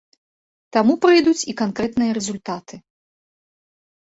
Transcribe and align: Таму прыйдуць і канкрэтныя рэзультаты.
Таму 0.77 0.93
прыйдуць 1.03 1.43
і 1.53 1.55
канкрэтныя 1.61 2.11
рэзультаты. 2.19 2.83